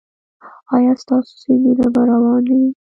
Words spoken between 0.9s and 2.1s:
ستاسو سیندونه به